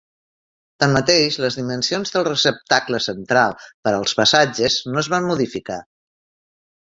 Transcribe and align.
Tanmateix, 0.83 1.35
les 1.43 1.57
dimensions 1.59 2.13
del 2.15 2.25
receptacle 2.27 3.01
central 3.07 3.55
per 3.87 3.93
als 3.99 4.17
passatges 4.21 4.79
no 4.95 5.03
es 5.05 5.11
van 5.15 5.27
modificar. 5.33 5.77